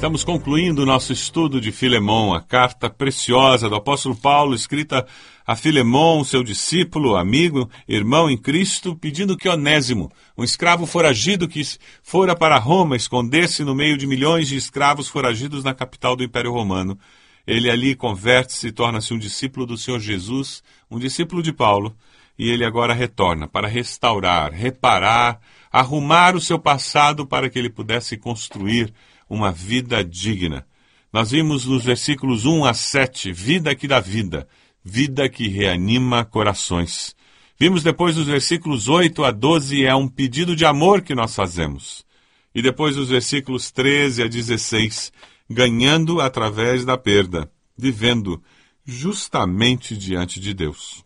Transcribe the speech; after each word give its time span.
Estamos 0.00 0.24
concluindo 0.24 0.82
o 0.82 0.86
nosso 0.86 1.12
estudo 1.12 1.60
de 1.60 1.70
Filemão, 1.70 2.32
a 2.32 2.40
carta 2.40 2.88
preciosa 2.88 3.68
do 3.68 3.74
apóstolo 3.74 4.16
Paulo, 4.16 4.54
escrita 4.54 5.06
a 5.46 5.54
Filemão, 5.54 6.24
seu 6.24 6.42
discípulo, 6.42 7.16
amigo, 7.16 7.68
irmão 7.86 8.30
em 8.30 8.38
Cristo, 8.38 8.96
pedindo 8.96 9.36
que 9.36 9.46
Onésimo, 9.46 10.10
um 10.38 10.42
escravo 10.42 10.86
foragido 10.86 11.46
que 11.46 11.60
fora 12.02 12.34
para 12.34 12.56
Roma, 12.56 12.96
escondesse 12.96 13.62
no 13.62 13.74
meio 13.74 13.98
de 13.98 14.06
milhões 14.06 14.48
de 14.48 14.56
escravos 14.56 15.06
foragidos 15.06 15.62
na 15.62 15.74
capital 15.74 16.16
do 16.16 16.24
Império 16.24 16.50
Romano. 16.50 16.98
Ele 17.46 17.70
ali 17.70 17.94
converte-se 17.94 18.68
e 18.68 18.72
torna-se 18.72 19.12
um 19.12 19.18
discípulo 19.18 19.66
do 19.66 19.76
Senhor 19.76 20.00
Jesus, 20.00 20.62
um 20.90 20.98
discípulo 20.98 21.42
de 21.42 21.52
Paulo, 21.52 21.94
e 22.38 22.48
ele 22.48 22.64
agora 22.64 22.94
retorna 22.94 23.46
para 23.46 23.68
restaurar, 23.68 24.50
reparar, 24.50 25.38
arrumar 25.70 26.34
o 26.34 26.40
seu 26.40 26.58
passado 26.58 27.26
para 27.26 27.50
que 27.50 27.58
ele 27.58 27.68
pudesse 27.68 28.16
construir 28.16 28.94
uma 29.30 29.52
vida 29.52 30.04
digna. 30.04 30.66
Nós 31.12 31.30
vimos 31.30 31.64
nos 31.64 31.84
versículos 31.84 32.44
1 32.44 32.64
a 32.64 32.74
7, 32.74 33.32
vida 33.32 33.74
que 33.76 33.86
dá 33.86 34.00
vida, 34.00 34.48
vida 34.84 35.28
que 35.28 35.46
reanima 35.48 36.24
corações. 36.24 37.14
Vimos 37.58 37.84
depois 37.84 38.16
nos 38.16 38.26
versículos 38.26 38.88
8 38.88 39.24
a 39.24 39.30
12, 39.30 39.84
é 39.86 39.94
um 39.94 40.08
pedido 40.08 40.56
de 40.56 40.64
amor 40.64 41.02
que 41.02 41.14
nós 41.14 41.34
fazemos. 41.34 42.04
E 42.52 42.60
depois 42.60 42.96
nos 42.96 43.08
versículos 43.08 43.70
13 43.70 44.24
a 44.24 44.26
16, 44.26 45.12
ganhando 45.48 46.20
através 46.20 46.84
da 46.84 46.98
perda, 46.98 47.50
vivendo 47.78 48.42
justamente 48.84 49.96
diante 49.96 50.40
de 50.40 50.52
Deus. 50.52 51.04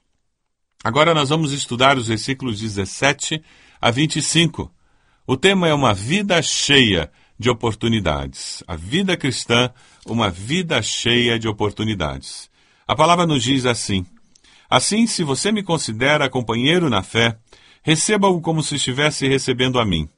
Agora 0.83 1.13
nós 1.13 1.29
vamos 1.29 1.53
estudar 1.53 1.99
os 1.99 2.09
versículos 2.09 2.61
17 2.61 3.43
a 3.81 3.91
25. 3.91 4.73
O 5.27 5.37
tema 5.37 5.69
é 5.69 5.75
uma 5.75 5.93
vida 5.93 6.41
cheia 6.41 7.11
de 7.39 7.51
oportunidades. 7.51 8.63
A 8.67 8.77
vida 8.77 9.17
cristã, 9.17 9.71
uma 10.07 10.31
vida 10.31 10.81
cheia 10.83 11.39
de 11.39 11.49
oportunidades. 11.49 12.51
A 12.87 12.95
palavra 12.95 13.27
nos 13.27 13.43
diz 13.43 13.67
assim: 13.67 14.07
Assim, 14.69 15.07
se 15.07 15.23
você 15.23 15.51
me 15.53 15.63
considera 15.63 16.31
companheiro 16.31 16.89
na 16.89 17.03
fé, 17.03 17.39
receba-o 17.83 18.41
como 18.41 18.63
se 18.63 18.77
estivesse 18.77 19.27
recebendo 19.27 19.79
a 19.79 19.85
mim. 19.85 20.09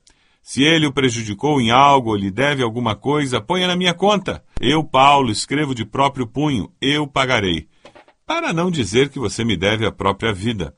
Se 0.43 0.63
ele 0.63 0.87
o 0.87 0.93
prejudicou 0.93 1.61
em 1.61 1.71
algo 1.71 2.11
ou 2.11 2.17
lhe 2.17 2.31
deve 2.31 2.63
alguma 2.63 2.95
coisa, 2.95 3.41
ponha 3.41 3.67
na 3.67 3.75
minha 3.75 3.93
conta. 3.93 4.45
Eu, 4.61 4.85
Paulo, 4.85 5.33
escrevo 5.33 5.75
de 5.75 5.85
próprio 5.85 6.27
punho, 6.27 6.71
eu 6.81 7.07
pagarei. 7.07 7.67
Para 8.25 8.53
não 8.53 8.71
dizer 8.71 9.09
que 9.09 9.19
você 9.19 9.45
me 9.45 9.57
deve 9.57 9.85
a 9.85 9.91
própria 9.91 10.33
vida. 10.33 10.75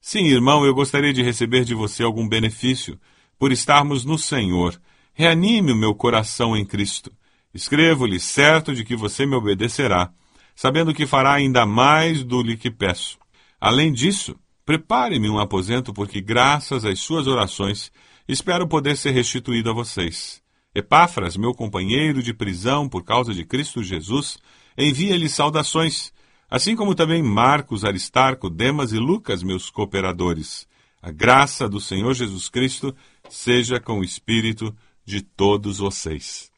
Sim, 0.00 0.24
irmão, 0.24 0.64
eu 0.64 0.74
gostaria 0.74 1.12
de 1.12 1.22
receber 1.22 1.64
de 1.64 1.74
você 1.74 2.02
algum 2.02 2.26
benefício, 2.26 2.98
por 3.38 3.52
estarmos 3.52 4.04
no 4.04 4.18
Senhor 4.18 4.80
Reanime 5.14 5.72
o 5.72 5.76
meu 5.76 5.94
coração 5.94 6.56
em 6.56 6.64
Cristo. 6.64 7.12
Escrevo-lhe 7.52 8.18
certo 8.18 8.74
de 8.74 8.82
que 8.82 8.96
você 8.96 9.26
me 9.26 9.36
obedecerá, 9.36 10.10
sabendo 10.56 10.94
que 10.94 11.06
fará 11.06 11.34
ainda 11.34 11.66
mais 11.66 12.24
do 12.24 12.42
lhe 12.42 12.56
que 12.56 12.70
peço. 12.70 13.18
Além 13.60 13.92
disso, 13.92 14.34
prepare-me 14.64 15.28
um 15.28 15.38
aposento, 15.38 15.92
porque, 15.92 16.20
graças 16.20 16.86
às 16.86 16.98
suas 17.00 17.26
orações, 17.26 17.92
espero 18.26 18.66
poder 18.66 18.96
ser 18.96 19.10
restituído 19.10 19.68
a 19.68 19.74
vocês. 19.74 20.42
Epáfras, 20.74 21.36
meu 21.36 21.52
companheiro 21.52 22.22
de 22.22 22.32
prisão 22.32 22.88
por 22.88 23.04
causa 23.04 23.34
de 23.34 23.44
Cristo 23.44 23.82
Jesus, 23.82 24.38
envia-lhe 24.78 25.28
saudações, 25.28 26.10
assim 26.48 26.74
como 26.74 26.94
também 26.94 27.22
Marcos, 27.22 27.84
Aristarco, 27.84 28.48
Demas 28.48 28.92
e 28.92 28.98
Lucas, 28.98 29.42
meus 29.42 29.68
cooperadores. 29.68 30.66
A 31.02 31.10
graça 31.10 31.68
do 31.68 31.78
Senhor 31.78 32.14
Jesus 32.14 32.48
Cristo 32.48 32.94
seja 33.28 33.78
com 33.78 34.00
o 34.00 34.04
espírito 34.04 34.74
de 35.04 35.22
todos 35.22 35.78
vocês. 35.78 36.50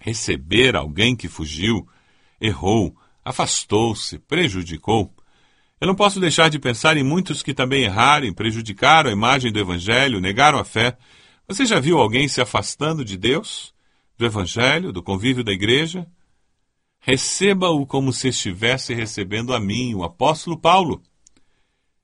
Receber 0.00 0.76
alguém 0.76 1.14
que 1.14 1.28
fugiu, 1.28 1.86
errou, 2.40 2.96
afastou-se, 3.24 4.18
prejudicou. 4.18 5.14
Eu 5.80 5.86
não 5.86 5.94
posso 5.94 6.20
deixar 6.20 6.48
de 6.48 6.58
pensar 6.58 6.96
em 6.96 7.02
muitos 7.02 7.42
que 7.42 7.54
também 7.54 7.84
erraram, 7.84 8.32
prejudicaram 8.32 9.10
a 9.10 9.12
imagem 9.12 9.52
do 9.52 9.58
Evangelho, 9.58 10.20
negaram 10.20 10.58
a 10.58 10.64
fé. 10.64 10.96
Você 11.48 11.64
já 11.64 11.80
viu 11.80 11.98
alguém 11.98 12.28
se 12.28 12.40
afastando 12.40 13.04
de 13.04 13.16
Deus, 13.16 13.74
do 14.16 14.26
Evangelho, 14.26 14.92
do 14.92 15.02
convívio 15.02 15.42
da 15.42 15.52
igreja? 15.52 16.06
Receba-o 17.00 17.86
como 17.86 18.12
se 18.12 18.28
estivesse 18.28 18.92
recebendo 18.92 19.54
a 19.54 19.60
mim, 19.60 19.94
o 19.94 20.04
apóstolo 20.04 20.58
Paulo. 20.58 21.02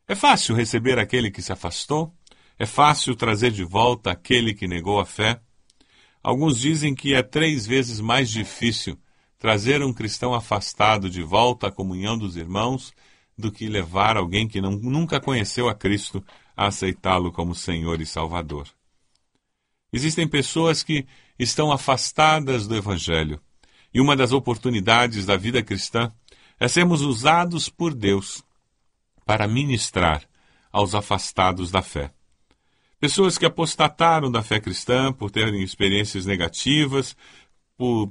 É 0.09 0.15
fácil 0.15 0.54
receber 0.54 0.98
aquele 0.98 1.31
que 1.31 1.43
se 1.43 1.53
afastou? 1.53 2.15
É 2.59 2.65
fácil 2.65 3.15
trazer 3.15 3.50
de 3.50 3.62
volta 3.62 4.10
aquele 4.10 4.54
que 4.54 4.66
negou 4.66 4.98
a 4.98 5.04
fé? 5.04 5.41
Alguns 6.27 6.59
dizem 6.59 6.93
que 6.93 7.15
é 7.15 7.23
três 7.23 7.69
vezes 7.69 8.01
mais 8.01 8.29
difícil 8.29 8.99
trazer 9.39 9.81
um 9.81 9.93
cristão 9.93 10.35
afastado 10.35 11.09
de 11.09 11.23
volta 11.23 11.69
à 11.69 11.71
comunhão 11.71 12.19
dos 12.19 12.37
irmãos 12.37 12.93
do 13.39 13.53
que 13.53 13.69
levar 13.69 14.17
alguém 14.17 14.49
que 14.49 14.61
não, 14.61 14.73
nunca 14.73 15.21
conheceu 15.21 15.69
a 15.69 15.75
Cristo 15.75 16.21
a 16.57 16.67
aceitá-lo 16.67 17.31
como 17.31 17.55
Senhor 17.55 18.01
e 18.01 18.07
Salvador. 18.07 18.67
Existem 19.93 20.27
pessoas 20.27 20.83
que 20.83 21.07
estão 21.39 21.71
afastadas 21.71 22.67
do 22.67 22.75
Evangelho, 22.75 23.41
e 23.95 24.01
uma 24.01 24.17
das 24.17 24.33
oportunidades 24.33 25.27
da 25.27 25.37
vida 25.37 25.63
cristã 25.63 26.13
é 26.59 26.67
sermos 26.67 27.03
usados 27.03 27.69
por 27.69 27.95
Deus 27.95 28.43
para 29.25 29.47
ministrar 29.47 30.25
aos 30.73 30.93
afastados 30.93 31.71
da 31.71 31.83
fé. 31.83 32.13
Pessoas 32.99 33.37
que 33.37 33.45
apostataram 33.45 34.31
da 34.31 34.43
fé 34.43 34.59
cristã 34.59 35.12
por 35.12 35.31
terem 35.31 35.62
experiências 35.62 36.25
negativas, 36.25 37.15
por 37.77 38.11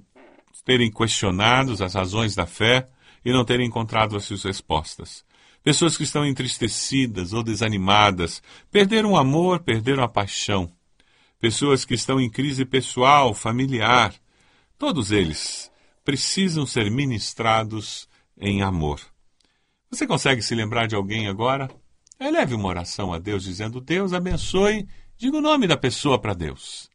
terem 0.64 0.92
questionado 0.92 1.72
as 1.84 1.94
razões 1.94 2.36
da 2.36 2.46
fé 2.46 2.88
e 3.24 3.32
não 3.32 3.44
terem 3.44 3.68
encontrado 3.68 4.16
as 4.16 4.26
suas 4.26 4.44
respostas. 4.44 5.26
Pessoas 5.64 5.98
que 5.98 6.04
estão 6.04 6.24
entristecidas 6.24 7.34
ou 7.34 7.42
desanimadas, 7.42 8.44
perderam 8.72 9.14
o 9.14 9.18
amor, 9.18 9.62
perderam 9.62 10.04
a 10.04 10.08
paixão. 10.08 10.72
Pessoas 11.40 11.84
que 11.84 11.96
estão 11.96 12.22
em 12.22 12.30
crise 12.30 12.64
pessoal, 12.64 13.34
familiar. 13.34 14.14
Todos 14.78 15.12
eles 15.12 15.72
precisam 16.04 16.68
ser 16.68 16.92
ministrados 16.92 18.08
em 18.40 18.62
amor. 18.62 19.02
Você 19.90 20.06
consegue 20.06 20.44
se 20.44 20.54
lembrar 20.54 20.86
de 20.86 20.96
alguém 20.96 21.28
agora 21.28 21.68
Eleve 22.20 22.54
uma 22.54 22.68
oração 22.70 23.14
a 23.14 23.20
Deus 23.20 23.44
dizendo: 23.44 23.82
Deus 23.82 24.14
abençoe, 24.14 24.88
diga 25.18 25.38
o 25.38 25.42
nome 25.42 25.68
da 25.68 25.78
pessoa 25.78 26.20
para 26.20 26.34
Deus. 26.34 26.90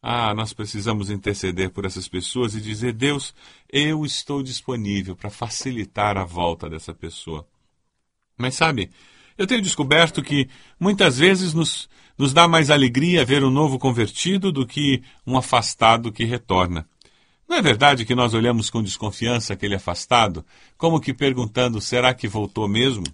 Ah, 0.00 0.32
nós 0.32 0.52
precisamos 0.52 1.10
interceder 1.10 1.70
por 1.70 1.84
essas 1.84 2.08
pessoas 2.08 2.54
e 2.54 2.60
dizer: 2.60 2.92
Deus, 2.92 3.34
eu 3.68 4.04
estou 4.04 4.42
disponível 4.42 5.16
para 5.16 5.30
facilitar 5.30 6.16
a 6.16 6.24
volta 6.24 6.70
dessa 6.70 6.94
pessoa. 6.94 7.46
Mas 8.36 8.54
sabe, 8.54 8.90
eu 9.36 9.46
tenho 9.46 9.60
descoberto 9.60 10.22
que 10.22 10.48
muitas 10.78 11.18
vezes 11.18 11.52
nos, 11.52 11.88
nos 12.16 12.32
dá 12.32 12.46
mais 12.46 12.70
alegria 12.70 13.24
ver 13.24 13.42
um 13.42 13.50
novo 13.50 13.78
convertido 13.78 14.52
do 14.52 14.64
que 14.64 15.02
um 15.26 15.36
afastado 15.36 16.12
que 16.12 16.24
retorna. 16.24 16.88
Não 17.48 17.56
é 17.56 17.62
verdade 17.62 18.04
que 18.04 18.14
nós 18.14 18.34
olhamos 18.34 18.70
com 18.70 18.82
desconfiança 18.82 19.54
aquele 19.54 19.74
afastado, 19.74 20.46
como 20.76 21.00
que 21.00 21.12
perguntando: 21.12 21.80
será 21.80 22.14
que 22.14 22.28
voltou 22.28 22.68
mesmo? 22.68 23.04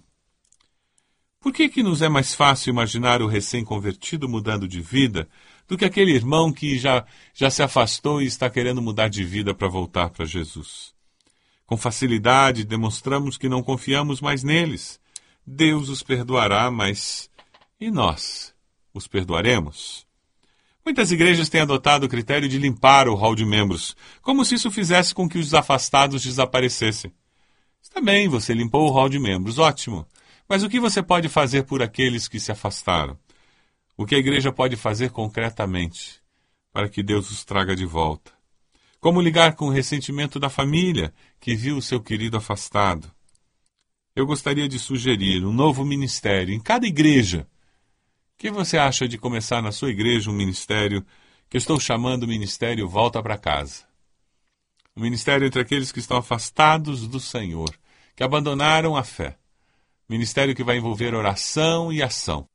Por 1.45 1.53
que, 1.53 1.69
que 1.69 1.83
nos 1.83 2.01
é 2.01 2.09
mais 2.09 2.33
fácil 2.33 2.71
imaginar 2.71 3.21
o 3.21 3.27
recém-convertido 3.27 4.27
mudando 4.27 4.67
de 4.67 4.81
vida 4.81 5.29
do 5.67 5.77
que 5.77 5.85
aquele 5.85 6.11
irmão 6.11 6.51
que 6.51 6.75
já, 6.75 7.05
já 7.35 7.51
se 7.51 7.61
afastou 7.61 8.19
e 8.19 8.25
está 8.25 8.49
querendo 8.49 8.81
mudar 8.81 9.09
de 9.09 9.23
vida 9.23 9.53
para 9.53 9.67
voltar 9.67 10.09
para 10.09 10.25
Jesus? 10.25 10.95
Com 11.63 11.77
facilidade 11.77 12.63
demonstramos 12.63 13.37
que 13.37 13.47
não 13.47 13.61
confiamos 13.61 14.21
mais 14.21 14.41
neles. 14.41 14.99
Deus 15.45 15.87
os 15.87 16.01
perdoará, 16.01 16.71
mas 16.71 17.29
e 17.79 17.91
nós? 17.91 18.51
Os 18.91 19.07
perdoaremos? 19.07 20.03
Muitas 20.83 21.11
igrejas 21.11 21.47
têm 21.47 21.61
adotado 21.61 22.07
o 22.07 22.09
critério 22.09 22.49
de 22.49 22.57
limpar 22.57 23.07
o 23.07 23.13
hall 23.13 23.35
de 23.35 23.45
membros, 23.45 23.95
como 24.19 24.43
se 24.43 24.55
isso 24.55 24.71
fizesse 24.71 25.13
com 25.13 25.29
que 25.29 25.37
os 25.37 25.53
afastados 25.53 26.23
desaparecessem. 26.23 27.13
Bem, 28.03 28.27
você 28.27 28.51
limpou 28.51 28.89
o 28.89 28.91
hall 28.91 29.07
de 29.07 29.19
membros, 29.19 29.59
ótimo. 29.59 30.07
Mas 30.47 30.63
o 30.63 30.69
que 30.69 30.79
você 30.79 31.01
pode 31.01 31.27
fazer 31.27 31.63
por 31.63 31.81
aqueles 31.81 32.27
que 32.27 32.39
se 32.39 32.51
afastaram? 32.51 33.17
O 33.97 34.05
que 34.05 34.13
a 34.13 34.19
igreja 34.19 34.51
pode 34.51 34.75
fazer 34.75 35.09
concretamente 35.09 36.21
para 36.71 36.87
que 36.87 37.01
Deus 37.01 37.31
os 37.31 37.43
traga 37.43 37.75
de 37.75 37.85
volta? 37.85 38.31
Como 38.99 39.21
ligar 39.21 39.55
com 39.55 39.67
o 39.67 39.71
ressentimento 39.71 40.39
da 40.39 40.49
família 40.49 41.13
que 41.39 41.55
viu 41.55 41.77
o 41.77 41.81
seu 41.81 42.01
querido 42.01 42.37
afastado? 42.37 43.11
Eu 44.15 44.25
gostaria 44.25 44.67
de 44.67 44.79
sugerir 44.79 45.45
um 45.45 45.51
novo 45.51 45.83
ministério 45.83 46.53
em 46.53 46.59
cada 46.59 46.87
igreja 46.87 47.47
O 48.33 48.37
que 48.37 48.51
você 48.51 48.77
acha 48.77 49.07
de 49.07 49.17
começar 49.17 49.61
na 49.61 49.71
sua 49.71 49.89
igreja 49.89 50.29
um 50.29 50.33
ministério 50.33 51.05
que 51.49 51.57
eu 51.57 51.59
estou 51.59 51.79
chamando 51.79 52.27
Ministério 52.27 52.87
Volta 52.87 53.21
para 53.21 53.37
Casa? 53.37 53.83
Um 54.95 55.01
ministério 55.01 55.47
entre 55.47 55.61
aqueles 55.61 55.91
que 55.91 55.99
estão 55.99 56.17
afastados 56.17 57.07
do 57.07 57.19
Senhor, 57.19 57.73
que 58.15 58.23
abandonaram 58.23 58.95
a 58.95 59.03
fé. 59.03 59.37
Ministério 60.07 60.55
que 60.55 60.63
vai 60.63 60.77
envolver 60.77 61.15
oração 61.15 61.91
e 61.91 62.01
ação. 62.01 62.47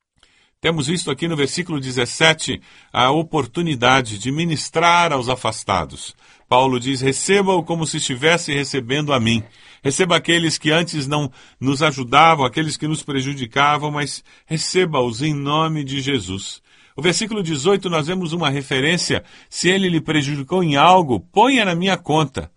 Temos 0.61 0.88
visto 0.88 1.11
aqui 1.11 1.26
no 1.26 1.37
versículo 1.37 1.81
17 1.81 2.61
a 2.93 3.11
oportunidade 3.11 4.19
de 4.19 4.31
ministrar 4.31 5.11
aos 5.11 5.29
afastados. 5.29 6.14
Paulo 6.47 6.79
diz: 6.79 7.00
receba-o 7.00 7.62
como 7.62 7.87
se 7.87 7.97
estivesse 7.97 8.52
recebendo 8.52 9.12
a 9.12 9.19
mim. 9.19 9.43
Receba 9.82 10.17
aqueles 10.17 10.58
que 10.58 10.70
antes 10.70 11.06
não 11.06 11.32
nos 11.58 11.82
ajudavam, 11.82 12.44
aqueles 12.44 12.76
que 12.76 12.87
nos 12.87 13.02
prejudicavam, 13.02 13.91
mas 13.91 14.23
receba-os 14.44 15.23
em 15.23 15.32
nome 15.32 15.82
de 15.82 16.00
Jesus. 16.02 16.61
O 16.94 17.00
versículo 17.00 17.43
18 17.43 17.88
nós 17.88 18.06
vemos 18.06 18.35
uma 18.35 18.50
referência: 18.50 19.25
se 19.49 19.70
ele 19.70 19.88
lhe 19.88 20.00
prejudicou 20.00 20.62
em 20.62 20.76
algo, 20.76 21.20
ponha 21.20 21.64
na 21.64 21.75
minha 21.75 21.97
conta. 21.97 22.50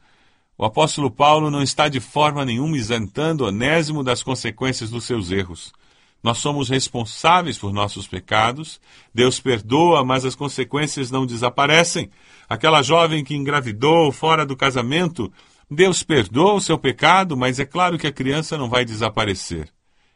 O 0.57 0.65
apóstolo 0.65 1.09
Paulo 1.09 1.49
não 1.49 1.63
está 1.63 1.89
de 1.89 1.99
forma 1.99 2.45
nenhuma 2.45 2.77
isentando 2.77 3.45
Onésimo 3.45 4.03
das 4.03 4.21
consequências 4.21 4.89
dos 4.91 5.03
seus 5.03 5.31
erros. 5.31 5.73
Nós 6.21 6.37
somos 6.37 6.69
responsáveis 6.69 7.57
por 7.57 7.73
nossos 7.73 8.07
pecados. 8.07 8.79
Deus 9.13 9.39
perdoa, 9.39 10.05
mas 10.05 10.23
as 10.23 10.35
consequências 10.35 11.11
não 11.11 11.25
desaparecem. 11.25 12.09
Aquela 12.47 12.81
jovem 12.81 13.23
que 13.23 13.35
engravidou 13.35 14.11
fora 14.11 14.45
do 14.45 14.55
casamento, 14.55 15.31
Deus 15.69 16.03
perdoa 16.03 16.53
o 16.53 16.61
seu 16.61 16.77
pecado, 16.77 17.35
mas 17.35 17.59
é 17.59 17.65
claro 17.65 17.97
que 17.97 18.07
a 18.07 18.11
criança 18.11 18.57
não 18.57 18.69
vai 18.69 18.85
desaparecer. 18.85 19.69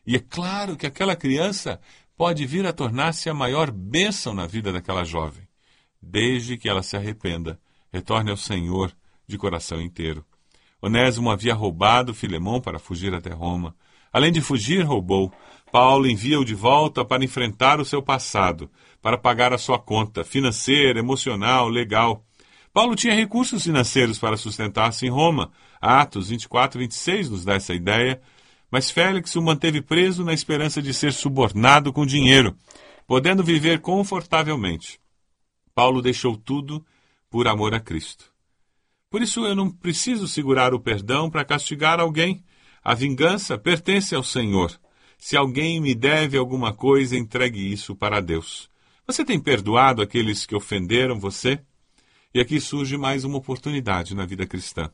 E 0.06 0.16
é 0.16 0.20
claro 0.20 0.78
que 0.78 0.86
aquela 0.86 1.16
criança 1.16 1.82
pode 2.16 2.46
vir 2.46 2.66
a 2.66 2.72
tornar-se 2.72 3.30
a 3.30 3.34
maior 3.34 3.70
bênção 3.70 4.34
na 4.34 4.48
vida 4.48 4.72
daquela 4.72 5.04
jovem, 5.04 5.46
desde 6.02 6.58
que 6.58 6.70
ela 6.70 6.84
se 6.84 6.96
arrependa, 6.96 7.60
retorne 7.92 8.32
ao 8.32 8.38
Senhor 8.38 8.94
de 9.28 9.38
coração 9.38 9.82
inteiro. 9.82 10.26
Onésimo 10.82 11.30
havia 11.30 11.54
roubado 11.54 12.14
Filemão 12.14 12.62
para 12.62 12.80
fugir 12.80 13.14
até 13.14 13.34
Roma. 13.34 13.76
Além 14.12 14.32
de 14.32 14.40
fugir, 14.40 14.84
roubou. 14.84 15.34
Paulo 15.70 16.08
envia-o 16.08 16.46
de 16.46 16.56
volta 16.56 17.04
para 17.04 17.26
enfrentar 17.26 17.82
o 17.82 17.86
seu 17.86 18.02
passado, 18.02 18.72
para 19.02 19.18
pagar 19.18 19.52
a 19.54 19.58
sua 19.58 19.78
conta 19.78 20.24
financeira, 20.24 21.00
emocional, 21.00 21.68
legal. 21.68 22.24
Paulo 22.72 22.96
tinha 22.96 23.14
recursos 23.14 23.64
financeiros 23.64 24.18
para 24.18 24.38
sustentar-se 24.38 25.06
em 25.06 25.10
Roma. 25.10 25.52
Atos 25.82 26.30
24 26.30 26.80
e 26.80 26.84
26 26.86 27.30
nos 27.30 27.44
dá 27.44 27.56
essa 27.56 27.74
ideia. 27.74 28.22
Mas 28.72 28.90
Félix 28.90 29.36
o 29.36 29.42
manteve 29.42 29.82
preso 29.82 30.24
na 30.24 30.34
esperança 30.34 30.82
de 30.82 30.94
ser 30.94 31.12
subornado 31.12 31.92
com 31.92 32.06
dinheiro, 32.06 32.56
podendo 33.06 33.44
viver 33.44 33.82
confortavelmente. 33.82 35.00
Paulo 35.76 36.02
deixou 36.02 36.38
tudo 36.38 36.86
por 37.30 37.48
amor 37.48 37.74
a 37.74 37.80
Cristo. 37.80 38.37
Por 39.10 39.22
isso 39.22 39.46
eu 39.46 39.56
não 39.56 39.70
preciso 39.70 40.28
segurar 40.28 40.74
o 40.74 40.80
perdão 40.80 41.30
para 41.30 41.46
castigar 41.46 42.00
alguém. 42.00 42.44
A 42.84 42.94
vingança 42.94 43.58
pertence 43.58 44.14
ao 44.14 44.24
Senhor. 44.24 44.78
Se 45.18 45.36
alguém 45.36 45.80
me 45.80 45.96
deve 45.96 46.38
alguma 46.38 46.74
coisa, 46.74 47.18
entregue 47.18 47.72
isso 47.72 47.96
para 47.96 48.20
Deus. 48.20 48.70
Você 49.06 49.24
tem 49.24 49.40
perdoado 49.40 50.02
aqueles 50.02 50.46
que 50.46 50.56
ofenderam 50.56 51.20
você? 51.20 51.60
E 52.34 52.40
aqui 52.40 52.60
surge 52.60 52.98
mais 52.98 53.24
uma 53.24 53.38
oportunidade 53.38 54.14
na 54.14 54.26
vida 54.26 54.46
cristã 54.46 54.92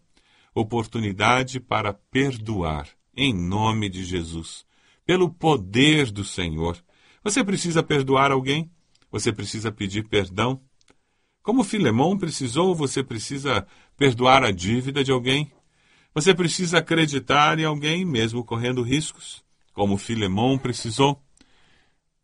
oportunidade 0.54 1.60
para 1.60 1.94
perdoar, 1.94 2.88
em 3.16 3.34
nome 3.34 3.90
de 3.90 4.04
Jesus, 4.04 4.66
pelo 5.06 5.30
poder 5.30 6.12
do 6.12 6.24
Senhor. 6.24 6.78
Você 7.24 7.44
precisa 7.44 7.82
perdoar 7.82 8.32
alguém? 8.32 8.70
Você 9.12 9.32
precisa 9.32 9.72
pedir 9.72 10.08
perdão? 10.08 10.62
Como 11.44 11.64
Filemão 11.64 12.18
precisou, 12.18 12.74
você 12.74 13.04
precisa 13.04 13.68
perdoar 13.96 14.44
a 14.44 14.52
dívida 14.52 15.04
de 15.04 15.12
alguém? 15.12 15.52
Você 16.16 16.34
precisa 16.34 16.80
acreditar 16.80 17.60
em 17.60 17.66
alguém, 17.66 18.04
mesmo 18.04 18.44
correndo 18.44 18.82
riscos? 18.82 19.44
como 19.74 19.98
Filemão 19.98 20.58
precisou. 20.58 21.20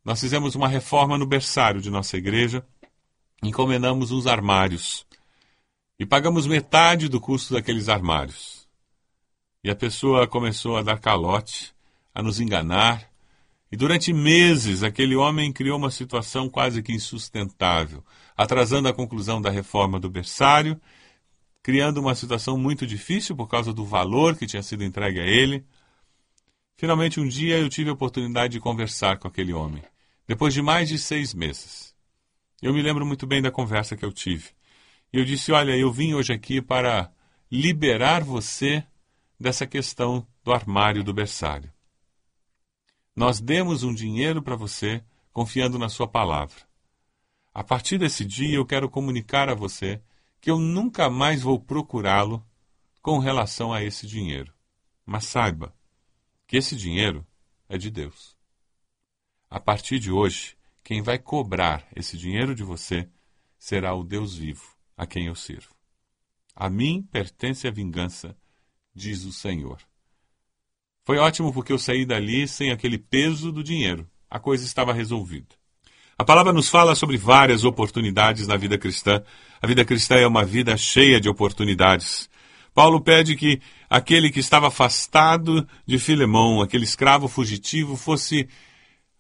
Nós 0.06 0.22
fizemos 0.22 0.56
uma 0.56 0.68
reforma 0.68 1.18
no 1.18 1.26
berçário 1.26 1.82
de 1.82 1.90
nossa 1.90 2.16
igreja, 2.16 2.66
encomendamos 3.44 4.12
uns 4.12 4.28
armários 4.28 5.06
e 6.00 6.06
pagamos 6.06 6.48
metade 6.48 7.10
do 7.10 7.20
custo 7.20 7.54
daqueles 7.54 7.90
armários. 7.90 8.68
E 9.64 9.70
a 9.70 9.76
pessoa 9.76 10.28
começou 10.28 10.78
a 10.78 10.84
dar 10.84 11.00
calote, 11.00 11.74
a 12.16 12.24
nos 12.24 12.40
enganar, 12.40 13.09
e 13.72 13.78
durante 13.78 14.12
meses 14.12 14.82
aquele 14.82 15.16
homem 15.16 15.54
criou 15.54 15.78
uma 15.78 15.92
situação 15.92 16.50
quase 16.50 16.82
que 16.82 16.92
insustentável, 16.92 18.04
atrasando 18.36 18.88
a 18.88 18.94
conclusão 18.94 19.42
da 19.42 19.50
reforma 19.50 20.00
do 20.00 20.10
berçário, 20.10 20.80
criando 21.62 22.00
uma 22.00 22.16
situação 22.16 22.58
muito 22.58 22.88
difícil 22.88 23.36
por 23.36 23.48
causa 23.48 23.72
do 23.72 23.86
valor 23.86 24.36
que 24.36 24.48
tinha 24.48 24.64
sido 24.64 24.84
entregue 24.84 25.20
a 25.20 25.26
ele. 25.26 25.64
Finalmente, 26.78 27.20
um 27.20 27.28
dia 27.28 27.60
eu 27.60 27.70
tive 27.70 27.90
a 27.90 27.94
oportunidade 27.94 28.54
de 28.54 28.60
conversar 28.60 29.20
com 29.20 29.28
aquele 29.28 29.54
homem, 29.54 29.84
depois 30.28 30.54
de 30.54 30.62
mais 30.62 30.90
de 30.90 30.98
seis 30.98 31.34
meses. 31.34 31.94
Eu 32.62 32.74
me 32.74 32.82
lembro 32.82 33.06
muito 33.06 33.28
bem 33.28 33.42
da 33.42 33.52
conversa 33.52 33.96
que 33.96 34.04
eu 34.04 34.12
tive. 34.12 34.50
E 35.14 35.18
eu 35.18 35.26
disse: 35.26 35.52
Olha, 35.52 35.76
eu 35.76 35.92
vim 35.92 36.14
hoje 36.14 36.34
aqui 36.34 36.62
para 36.62 37.12
liberar 37.52 38.24
você 38.24 38.84
dessa 39.40 39.66
questão 39.66 40.26
do 40.44 40.52
armário 40.52 41.04
do 41.04 41.14
berçário. 41.14 41.72
Nós 43.20 43.42
demos 43.42 43.84
um 43.84 43.94
dinheiro 43.94 44.42
para 44.42 44.56
você 44.56 45.04
confiando 45.34 45.78
na 45.78 45.90
sua 45.90 46.08
palavra. 46.08 46.56
A 47.54 47.62
partir 47.62 47.98
desse 47.98 48.24
dia, 48.24 48.56
eu 48.56 48.66
quero 48.66 48.90
comunicar 48.90 49.50
a 49.50 49.54
você 49.54 50.02
que 50.40 50.50
eu 50.50 50.58
nunca 50.58 51.10
mais 51.10 51.42
vou 51.42 51.60
procurá-lo 51.60 52.42
com 53.02 53.20
relação 53.20 53.74
a 53.74 53.84
esse 53.84 54.08
dinheiro. 54.08 54.54
Mas 55.06 55.26
saiba, 55.26 55.76
que 56.48 56.56
esse 56.56 56.78
dinheiro 56.78 57.28
é 57.68 57.78
de 57.78 57.92
Deus. 57.92 58.38
A 59.50 59.60
partir 59.60 60.00
de 60.00 60.10
hoje, 60.10 60.56
quem 60.82 61.02
vai 61.02 61.20
cobrar 61.20 61.86
esse 61.94 62.18
dinheiro 62.18 62.56
de 62.56 62.64
você 62.64 63.10
será 63.58 63.94
o 63.94 64.02
Deus 64.02 64.34
vivo, 64.34 64.78
a 64.96 65.06
quem 65.06 65.26
eu 65.26 65.36
sirvo. 65.36 65.76
A 66.56 66.70
mim 66.70 67.02
pertence 67.02 67.68
a 67.68 67.72
vingança, 67.72 68.34
diz 68.96 69.26
o 69.26 69.34
Senhor. 69.34 69.86
Foi 71.10 71.18
ótimo 71.18 71.52
porque 71.52 71.74
eu 71.74 71.80
saí 71.80 72.06
dali 72.06 72.48
sem 72.48 72.70
aquele 72.70 73.00
peso 73.00 73.52
do 73.52 73.64
dinheiro. 73.64 74.08
A 74.30 74.38
coisa 74.38 74.64
estava 74.64 74.94
resolvida. 74.94 75.48
A 76.16 76.24
palavra 76.24 76.54
nos 76.54 76.70
fala 76.70 76.94
sobre 76.94 77.18
várias 77.18 77.64
oportunidades 77.64 78.46
na 78.46 78.56
vida 78.56 78.78
cristã. 78.78 79.24
A 79.60 79.66
vida 79.66 79.84
cristã 79.84 80.18
é 80.18 80.28
uma 80.28 80.46
vida 80.46 80.78
cheia 80.78 81.20
de 81.20 81.28
oportunidades. 81.28 82.30
Paulo 82.76 83.02
pede 83.02 83.36
que 83.36 83.60
aquele 83.90 84.30
que 84.30 84.40
estava 84.40 84.68
afastado 84.68 85.68
de 85.84 85.98
Filemão, 85.98 86.62
aquele 86.62 86.84
escravo 86.84 87.28
fugitivo, 87.28 87.96
fosse 87.96 88.48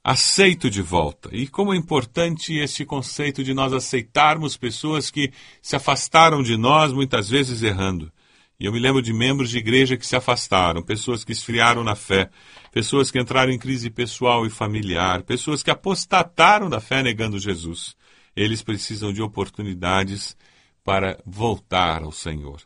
aceito 0.03 0.69
de 0.69 0.83
volta. 0.83 1.31
E 1.33 1.47
como 1.47 1.73
é 1.73 1.75
importante 1.75 2.55
este 2.55 2.85
conceito 2.85 3.43
de 3.43 3.51
nós 3.51 3.73
aceitarmos 3.73 4.55
pessoas 4.55 5.09
que 5.09 5.31
se 5.59 5.75
afastaram 5.75 6.43
de 6.43 6.55
nós, 6.55 6.93
muitas 6.93 7.27
vezes 7.27 7.63
errando. 7.63 8.11
E 8.59 8.65
eu 8.65 8.73
me 8.73 8.79
lembro 8.79 9.01
de 9.01 9.13
membros 9.13 9.49
de 9.49 9.57
igreja 9.57 9.95
que 9.95 10.05
se 10.05 10.17
afastaram, 10.17 10.81
pessoas 10.81 11.23
que 11.23 11.31
esfriaram 11.31 11.81
na 11.81 11.95
fé, 11.95 12.29
pessoas 12.73 13.09
que 13.09 13.17
entraram 13.17 13.53
em 13.53 13.57
crise 13.57 13.89
pessoal 13.89 14.45
e 14.45 14.49
familiar, 14.49 15.23
pessoas 15.23 15.63
que 15.63 15.71
apostataram 15.71 16.69
da 16.69 16.81
fé 16.81 17.01
negando 17.01 17.39
Jesus. 17.39 17.95
Eles 18.35 18.61
precisam 18.61 19.13
de 19.13 19.21
oportunidades 19.21 20.35
para 20.83 21.17
voltar 21.25 22.03
ao 22.03 22.11
Senhor. 22.11 22.59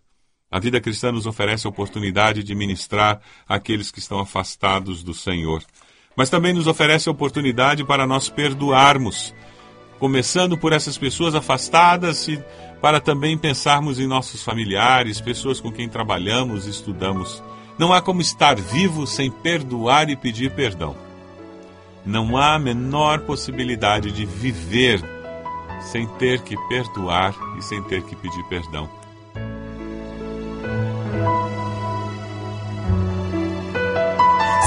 A 0.49 0.59
vida 0.59 0.81
cristã 0.81 1.11
nos 1.11 1.27
oferece 1.27 1.67
a 1.67 1.69
oportunidade 1.69 2.43
de 2.43 2.55
ministrar 2.55 3.21
àqueles 3.47 3.91
que 3.91 3.99
estão 3.99 4.19
afastados 4.19 5.03
do 5.03 5.13
Senhor. 5.13 5.63
Mas 6.15 6.29
também 6.29 6.53
nos 6.53 6.65
oferece 6.65 7.07
a 7.07 7.11
oportunidade 7.11 7.83
para 7.83 8.07
nós 8.07 8.29
perdoarmos, 8.29 9.33
começando 9.99 10.57
por 10.57 10.73
essas 10.73 10.97
pessoas 10.97 11.35
afastadas 11.35 12.27
e 12.27 12.43
para 12.83 12.99
também 12.99 13.37
pensarmos 13.37 13.97
em 13.97 14.05
nossos 14.05 14.43
familiares, 14.43 15.21
pessoas 15.21 15.61
com 15.61 15.71
quem 15.71 15.87
trabalhamos 15.87 16.67
estudamos. 16.67 17.41
Não 17.79 17.93
há 17.93 18.01
como 18.01 18.19
estar 18.19 18.59
vivo 18.59 19.07
sem 19.07 19.31
perdoar 19.31 20.09
e 20.09 20.17
pedir 20.17 20.51
perdão. 20.51 20.93
Não 22.05 22.35
há 22.35 22.55
a 22.55 22.59
menor 22.59 23.21
possibilidade 23.21 24.11
de 24.11 24.25
viver 24.25 25.01
sem 25.93 26.05
ter 26.05 26.41
que 26.41 26.57
perdoar 26.67 27.33
e 27.57 27.61
sem 27.61 27.81
ter 27.83 28.03
que 28.03 28.17
pedir 28.17 28.43
perdão. 28.49 28.89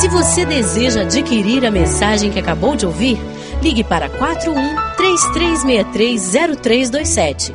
Se 0.00 0.08
você 0.08 0.46
deseja 0.46 1.02
adquirir 1.02 1.66
a 1.66 1.70
mensagem 1.70 2.30
que 2.30 2.38
acabou 2.38 2.76
de 2.76 2.87
ouvir, 2.87 3.18
ligue 3.62 3.85
para 3.85 4.08
41 4.08 4.75
33630327. 4.96 7.54